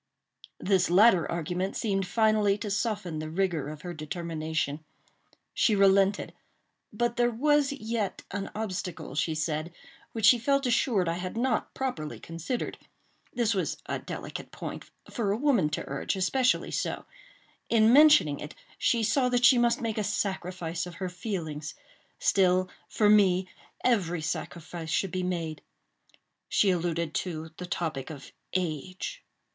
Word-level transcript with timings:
This 0.59 0.89
latter 0.89 1.29
argument 1.31 1.77
seemed 1.77 2.07
finally 2.07 2.57
to 2.57 2.71
soften 2.71 3.19
the 3.19 3.29
rigor 3.29 3.69
of 3.69 3.83
her 3.83 3.93
determination. 3.93 4.83
She 5.53 5.75
relented; 5.75 6.33
but 6.91 7.17
there 7.17 7.29
was 7.29 7.71
yet 7.71 8.23
an 8.31 8.49
obstacle, 8.55 9.13
she 9.13 9.35
said, 9.35 9.71
which 10.11 10.25
she 10.25 10.39
felt 10.39 10.65
assured 10.65 11.07
I 11.07 11.19
had 11.19 11.37
not 11.37 11.75
properly 11.75 12.19
considered. 12.19 12.79
This 13.31 13.53
was 13.53 13.77
a 13.85 13.99
delicate 13.99 14.49
point—for 14.51 15.31
a 15.31 15.37
woman 15.37 15.69
to 15.69 15.83
urge, 15.87 16.15
especially 16.15 16.71
so; 16.71 17.05
in 17.69 17.93
mentioning 17.93 18.39
it, 18.39 18.55
she 18.79 19.03
saw 19.03 19.29
that 19.29 19.45
she 19.45 19.59
must 19.59 19.81
make 19.81 19.99
a 19.99 20.03
sacrifice 20.03 20.87
of 20.87 20.95
her 20.95 21.09
feelings; 21.09 21.75
still, 22.17 22.71
for 22.89 23.07
me, 23.07 23.47
every 23.83 24.23
sacrifice 24.23 24.89
should 24.89 25.11
be 25.11 25.21
made. 25.21 25.61
She 26.49 26.71
alluded 26.71 27.13
to 27.13 27.51
the 27.57 27.67
topic 27.67 28.09
of 28.09 28.31
age. 28.55 29.23